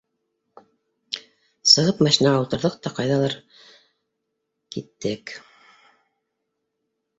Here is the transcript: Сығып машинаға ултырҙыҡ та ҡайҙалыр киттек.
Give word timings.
Сығып 1.73 2.01
машинаға 2.07 2.39
ултырҙыҡ 2.45 2.79
та 2.87 2.93
ҡайҙалыр 3.01 3.37
киттек. 4.77 5.37